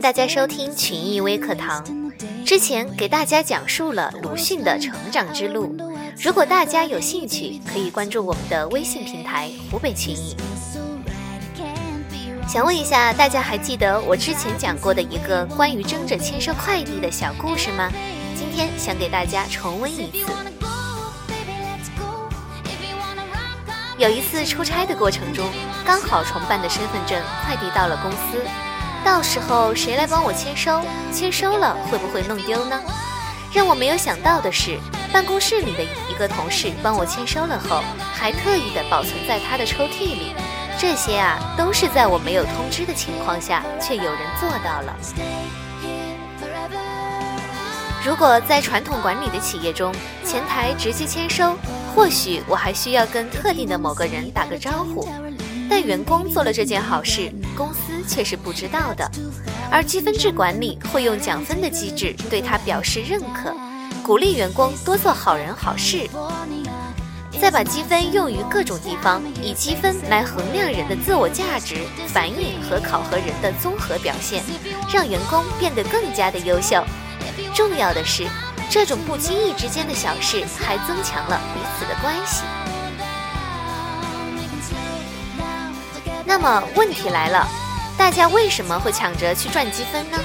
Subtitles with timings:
[0.00, 1.84] 大家收听群艺微课堂。
[2.44, 5.76] 之前给大家讲述了鲁迅的成长之路，
[6.20, 10.36] 如果大家有兴趣，可以关注我们的微信平台湖北群艺。
[12.46, 17.90] 想问一下，大家还记得我之前讲过的一个关于争着签收快递的小故事吗？
[18.36, 20.32] 今天想给大家重温一次。
[23.98, 25.48] 有一次出差的过程中，
[25.84, 28.42] 刚好重办的身份证快递到了公司。
[29.06, 30.82] 到时候谁来帮我签收？
[31.12, 32.82] 签收了会不会弄丢呢？
[33.54, 34.80] 让我没有想到的是，
[35.12, 40.32] 办公室里的一个同事帮我签收了后，还特意的保存在他的抽屉里。
[40.76, 44.96] 这些啊，都是在我没有通知的情况下，却有人做到了。
[48.04, 49.94] 如果在传统管理的企业中，
[50.24, 51.56] 前台直接签收，
[51.94, 55.08] 或许我还需要跟特定的某个人打个招呼。
[55.68, 59.10] 但员工做了这件好事，公司却是不知道的。
[59.70, 63.54] 而积分制管理会用奖分的机制对他表示认可，
[64.02, 66.08] 鼓励员工多做好人好事，
[67.40, 71.76] 再把积分用于各种地方，以积分来衡量人的自我价值，
[72.06, 74.42] 反映和考核人的综合表现，
[74.92, 76.82] 让员工变得更加的优秀。
[77.52, 78.24] 重要的是，
[78.70, 82.44] 这种不经意之间的小事还增强了彼此的关系。
[86.26, 87.46] 那么问题来了，
[87.96, 90.18] 大家为什么会抢着去赚积分呢？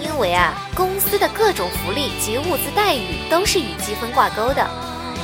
[0.00, 4.66] 因为啊，公司的各种福利及物资待遇都是与积分挂钩的。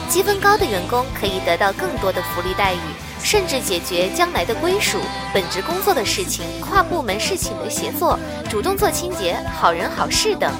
[0.08, 2.78] 积分高的员工可以得到更多的福利待遇，
[3.22, 4.98] 甚至解决将来的归属、
[5.34, 10.52] 本职工作的事情、跨部门事情的协作、主动做清洁、好人好事等，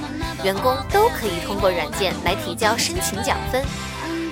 [0.43, 3.65] 员工都可以通过软件来提交申请奖分。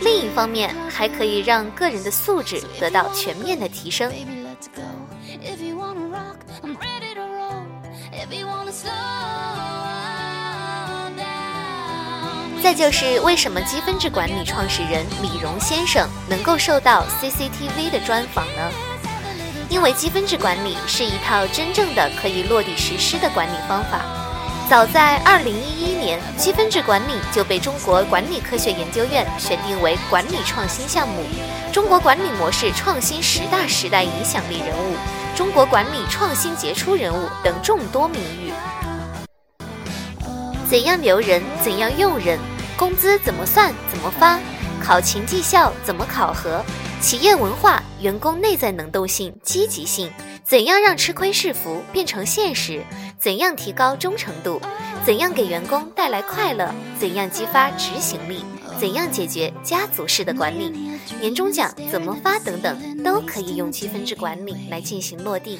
[0.02, 4.12] 另一方面，还可以让个人的素质得到全面的提升。
[12.66, 18.72] 再就是为什么积分制管理创始人李荣先生能够受到 CCTV 的专访呢？
[19.68, 24.00] 因为积分制管理是一套真正的可以落地实施的管理方法。
[24.68, 31.22] 早在2011年，积分制管理就被中国管理科学研究院选定为管理创新项目、
[31.72, 34.96] 中国管理模式创新十大时代影响力人物、
[35.36, 38.52] 中国管理创新杰出人物等众多名誉。
[40.68, 41.40] 怎样留人？
[41.62, 42.36] 怎样用人？
[42.76, 43.72] 工资怎么算？
[43.90, 44.38] 怎么发？
[44.82, 46.62] 考勤绩效怎么考核？
[47.00, 50.10] 企业文化、员工内在能动性、积极性，
[50.44, 52.82] 怎样让吃亏是福变成现实？
[53.18, 54.60] 怎样提高忠诚度？
[55.04, 56.72] 怎样给员工带来快乐？
[56.98, 58.44] 怎样激发执行力？
[58.78, 60.90] 怎样解决家族式的管理？
[61.18, 62.38] 年终奖怎么发？
[62.38, 65.58] 等等，都可以用积分制管理来进行落地。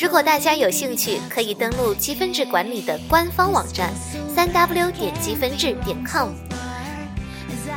[0.00, 3.90] 如果大家有兴趣，可以登录积分制管理的官方网站，
[4.34, 6.30] 三 w 点积分制点 com。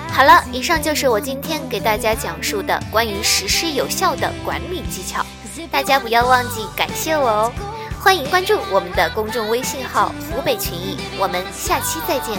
[0.09, 5.25] 好了，以上就是我今天给大家讲述的关于实施有效的管理技巧，
[5.72, 7.52] 大家不要忘记感谢我哦。
[8.00, 12.38] 欢迎关注我们的公众微信号“湖北群益”，我们下期再见。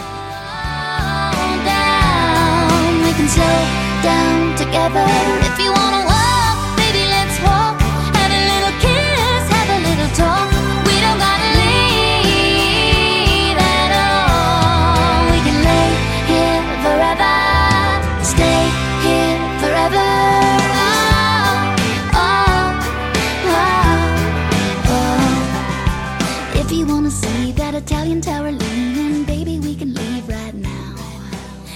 [27.84, 30.94] Italian tower leaning, baby, we can leave right now.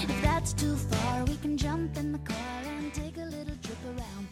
[0.03, 3.79] If that's too far, we can jump in the car and take a little trip
[3.87, 4.29] around.